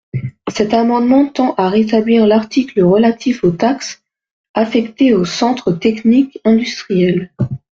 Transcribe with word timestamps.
Cet 0.51 0.73
amendement 0.73 1.27
tend 1.27 1.53
à 1.59 1.69
rétablir 1.69 2.25
l’article 2.25 2.81
relatif 2.81 3.43
aux 3.43 3.51
taxes 3.51 4.01
affectées 4.55 5.13
aux 5.13 5.25
centres 5.25 5.71
techniques 5.73 6.39
industriels. 6.43 7.29